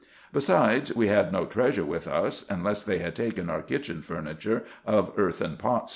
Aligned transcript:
Besides, 0.33 0.95
we 0.95 1.09
had 1.09 1.31
no 1.31 1.45
treasure 1.45 1.85
with 1.85 2.07
us, 2.07 2.43
unless 2.49 2.81
they 2.81 2.97
had 2.97 3.13
taken 3.13 3.51
our 3.51 3.61
kitchen 3.61 4.01
furniture 4.01 4.63
of 4.83 5.13
earthen 5.15 5.57
pots, 5.57 5.89
&c. 5.89 5.89